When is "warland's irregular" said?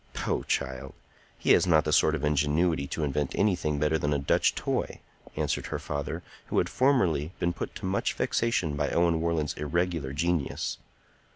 9.21-10.11